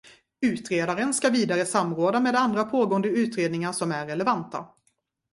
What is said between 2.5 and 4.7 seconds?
pågående utredningar som är relevanta.